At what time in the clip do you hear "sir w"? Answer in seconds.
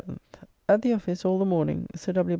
1.93-2.29